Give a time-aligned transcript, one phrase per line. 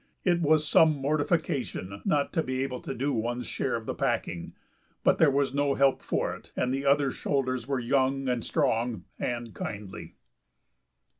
[0.23, 4.55] It was some mortification not to be able to do one's share of the packing,
[5.03, 9.03] but there was no help for it, and the other shoulders were young and strong
[9.19, 10.15] and kindly.